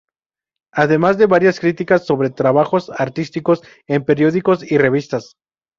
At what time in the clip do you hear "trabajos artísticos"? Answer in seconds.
2.31-3.61